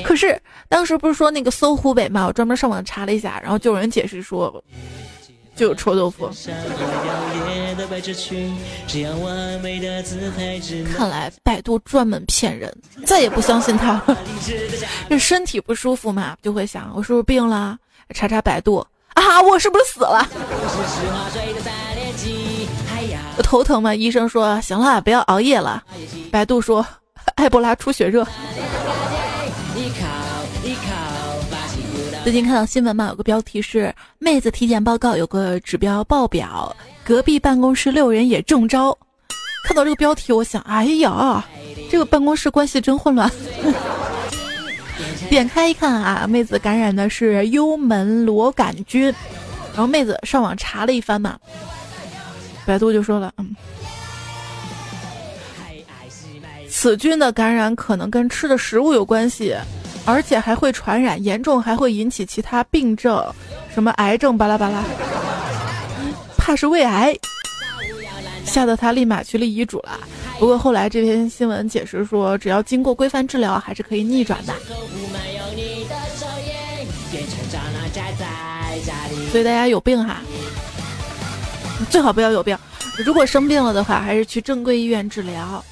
[0.02, 2.26] 可是当时不是说那个搜湖北嘛？
[2.26, 4.64] 我专门上网查了一下，然后就有人解释说，
[5.54, 6.30] 就有臭豆腐。
[10.94, 12.74] 看来百度专门骗人，
[13.06, 14.18] 再也不相信他了。
[15.08, 17.78] 这身体不舒服嘛，就会想我是不是病了。”
[18.14, 20.28] 查查百度啊，我是不是死了？
[23.38, 23.94] 我头疼吗？
[23.94, 25.82] 医生说行了，不要熬夜了。
[26.30, 26.84] 百度说
[27.36, 28.26] 埃博拉出血热。
[32.22, 38.96] 最近看到新闻嘛，有个标题是妹子体检报告有个指标爆表，隔壁办公室六人也中招。
[39.64, 41.44] 看到这个标题，我想，哎呀，
[41.90, 43.28] 这个办公室关系真混乱。
[45.28, 49.12] 点开一看啊，妹子感染的是幽门螺杆菌，
[49.72, 51.36] 然后妹子上网查了一番嘛，
[52.64, 53.54] 百度就说了，嗯，
[56.70, 59.56] 此菌的感染可能跟吃的食物有关系，
[60.04, 63.24] 而且还会传染，严重还会引起其他病症，
[63.72, 64.82] 什么癌症巴拉巴拉，
[66.36, 67.16] 怕是胃癌，
[68.44, 70.00] 吓得他立马去立遗嘱了。
[70.40, 74.52] 不过后来这篇新闻解释说，只要经过规范治疗，还是可以逆转的。
[79.30, 80.20] 所以大家有病哈，
[81.90, 82.58] 最好不要有病。
[83.06, 85.64] 如果生病了的话，还是去正规医院治疗。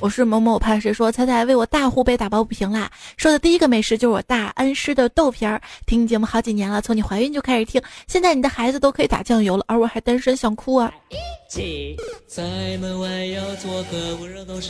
[0.00, 2.90] 我是某某派，谁说彩彩为我大湖北打抱不平啦？
[3.16, 5.60] 说的第一个美食就是我大恩师的豆皮儿。
[5.86, 10.92] 听节目好几年了，从你怀孕就开始听，现在你的孩子都可以打酱油了，而我还单身，想哭啊！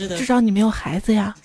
[0.09, 1.35] 至少你没有孩子呀。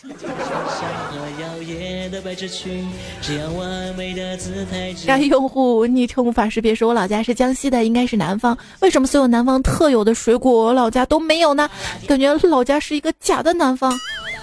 [5.06, 8.56] 该用户昵称无法识别，说我老家是江西的，应该是南方。
[8.80, 11.68] 为什么所有南方特有的水果我老家都没有呢？
[12.06, 13.92] 感觉老家是一个假的南方。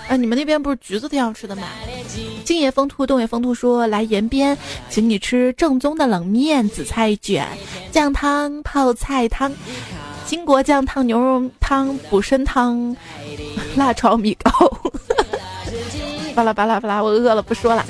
[0.07, 1.67] 啊，你们那边不是橘子挺好吃的吗？
[2.43, 4.57] 今夜风兔，东野风兔说来延边，
[4.89, 7.47] 请你吃正宗的冷面、紫菜卷、
[7.91, 9.51] 酱汤、泡菜汤。
[10.25, 12.95] 金国酱汤、牛肉汤、补参汤、
[13.75, 14.51] 辣炒米糕，
[16.35, 17.85] 巴拉巴拉巴拉，我饿了，不说了。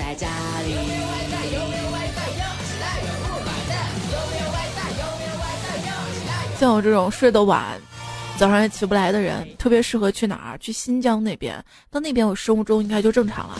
[6.60, 7.80] 像我这种睡得晚，
[8.40, 10.58] 早上也起不来的人，特别适合去哪儿？
[10.60, 11.62] 去新疆那边，
[11.92, 13.60] 到那边我生物钟应该就正常了。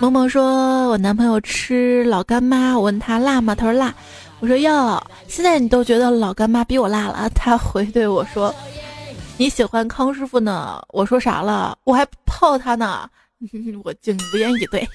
[0.00, 3.54] 萌萌说：“我男朋友吃老干妈，我问他辣吗？
[3.54, 3.94] 他说辣。
[4.40, 7.28] 我说哟，现在你都觉得老干妈比我辣了？
[7.34, 8.54] 他回对我说：
[9.36, 10.82] 你喜欢康师傅呢？
[10.88, 11.76] 我说啥了？
[11.84, 13.06] 我还泡他呢，
[13.84, 14.86] 我竟无言以对。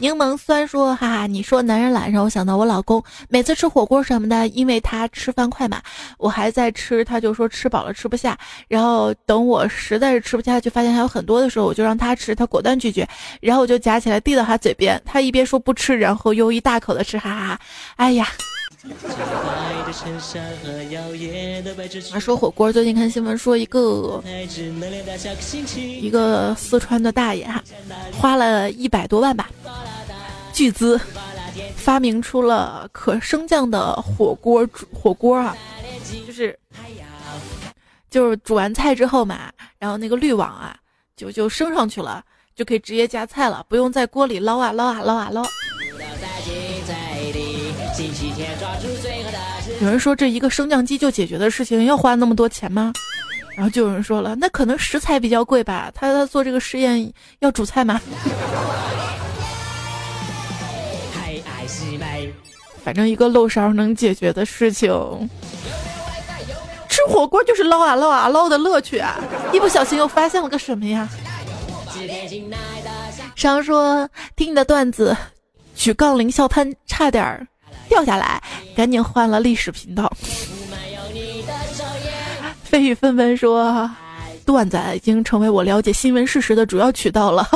[0.00, 5.78] 柠檬酸说：“哈哈，你说男人懒，让我想到我老公，每次吃火锅什么的，因为他吃饭快嘛，
[6.16, 8.36] 我还在吃，他就说吃饱了吃不下。
[8.66, 13.06] 然后等我实在是吃不下去，发现还有很多的时候，我就让他吃，他果断拒绝，
[13.42, 17.60] 然后我就夹起来递到他嘴边，他一边说不吃，然后又一大口的吃，哈哈哈！
[17.96, 18.26] 哎呀。”
[22.20, 24.22] 说火锅，最近看新闻说一个
[26.00, 27.62] 一个四川的大爷哈，
[28.18, 29.50] 花了一百多万吧。
[30.52, 30.98] 巨资
[31.76, 35.54] 发明出了可升降的火锅煮火锅啊，
[36.26, 36.58] 就是
[38.10, 40.74] 就是煮完菜之后嘛，然后那个滤网啊
[41.16, 42.24] 就就升上去了，
[42.54, 45.44] 就可以直接夹菜了，不用在锅里捞啊捞啊捞啊捞。
[49.80, 52.92] 有人说这一个升降机就解决的事情要花那么多钱吗？
[53.56, 58.00] 然后就有人说了，那可能食材比较贵吧，他他做这个实验要煮菜吗？
[62.84, 64.90] 反正一个漏勺能解决的事情，
[66.88, 69.18] 吃火锅就是捞啊捞啊捞的乐趣啊！
[69.52, 71.08] 一不小心又发现了个什么呀？
[73.34, 75.16] 常说听你的段子，
[75.74, 77.46] 举杠铃笑喷差点
[77.90, 78.40] 掉下来，
[78.74, 80.10] 赶紧换了历史频道。
[82.62, 83.90] 飞宇纷纷说，
[84.46, 87.46] 段子已经成为我了解新闻事实的主要渠道了。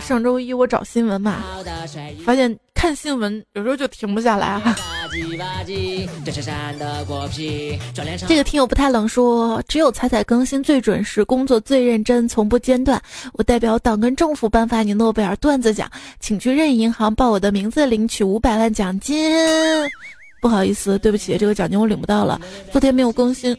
[0.00, 1.42] 上周一我找新闻嘛，
[2.24, 4.74] 发现看新闻有时候就停不下来哈。
[8.28, 13.00] 这个听友不太冷说，只有彩彩更新最准时，工作最认真，从不间断。
[13.32, 15.90] 我代表党跟政府颁发你诺贝尔段子奖，
[16.20, 19.32] 请去任意银行报我的名字领取五百万奖金。
[20.40, 22.38] 不好意思，对不起，这个奖金我领不到了，
[22.70, 23.56] 昨天没有更新。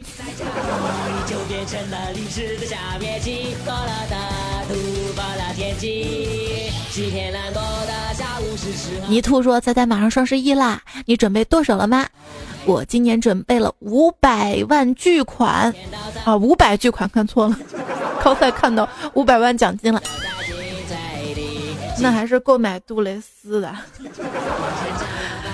[9.07, 12.05] 泥兔说：“猜猜马上双十一啦，你准备剁手了吗？
[12.65, 15.73] 我今年准备了五百万巨款
[16.25, 17.57] 啊，五百巨款看错了，
[18.21, 20.01] 高赛看到五百万奖金了，
[21.99, 23.73] 那还是购买杜蕾斯的。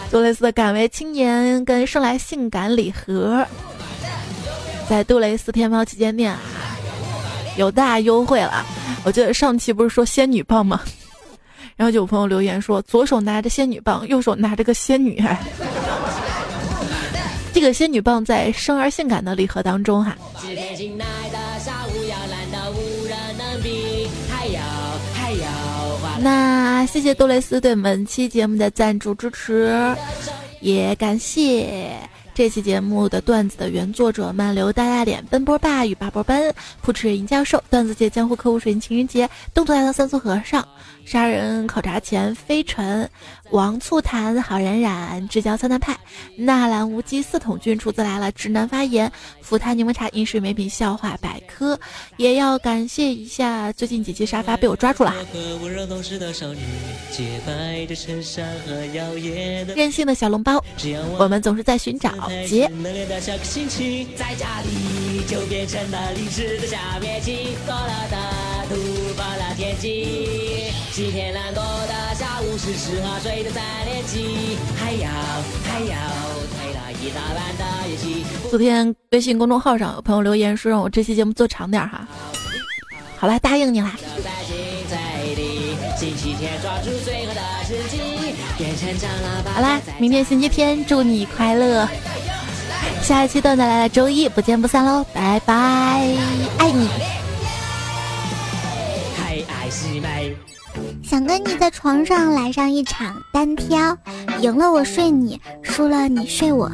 [0.10, 3.46] 杜蕾斯的敢为青年跟生来性感礼盒，
[4.90, 6.40] 在杜蕾斯天猫旗舰店啊，
[7.58, 8.66] 有大优惠了。
[9.06, 10.82] 我记得上期不是说仙女棒吗？”
[11.76, 15.22] 然后就有朋友留言说，左手拿着仙女棒，右手拿着个仙女。
[17.52, 20.16] 这个仙女棒在生而性感的礼盒当中哈。
[26.20, 29.96] 那谢谢杜蕾斯对本期节目的赞助支持，
[30.62, 31.98] 也感谢。
[32.36, 40.68] 这期节目的段子的原作者：漫流大大脸、奔波霸与八波奔、扑哧尹教授、段子界江湖客户水情人节、动作大唐三座和尚、
[41.06, 43.10] 杀人考察前飞尘、
[43.52, 45.98] 王醋坛、郝冉冉、至交三大派、
[46.38, 51.80] 纳兰无忌、四统军、厨子来了、直男发言、福他柠檬茶、饮水美品笑话百科，
[52.18, 55.14] 也要感谢一下最近几期沙发被我抓住了。
[59.76, 60.64] 任性的小笼包，
[61.20, 62.12] 我们总是在寻找。
[62.48, 62.70] 杰。
[78.50, 82.08] 昨天微信公众号上有朋友留言说让我这期节目做长点哈，
[83.18, 83.96] 好了，答应你啦。
[89.56, 91.88] 好啦，明天星期天，祝你快乐。
[93.02, 95.54] 下一期段子来了，周一不见不散喽，拜拜，
[96.58, 97.23] 爱你。
[101.04, 103.98] 想跟你在床上来上一场单挑，
[104.42, 106.72] 赢了我睡你，输了你睡我。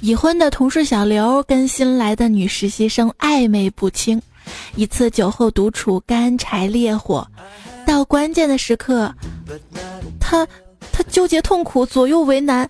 [0.00, 4.20] 已婚的同事小刘跟新来的女实习生暧昧不清，
[4.74, 7.26] 一次酒后独处，干柴烈火。
[7.86, 9.14] 到关键的时刻，
[10.18, 10.46] 他
[10.90, 12.68] 他纠结痛苦，左右为难，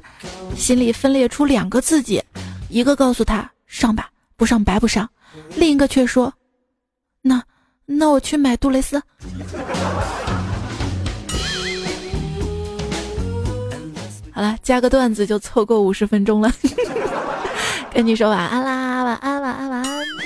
[0.56, 2.22] 心里分裂出两个自己，
[2.68, 5.08] 一个告诉他上吧，不上白不上，
[5.56, 6.32] 另一个却说，
[7.22, 7.42] 那
[7.86, 9.00] 那我去买杜蕾斯。
[14.34, 16.50] 好了，加个段子就凑够五十分钟了，
[17.92, 20.21] 跟你说晚安啦，晚安，晚安，晚安。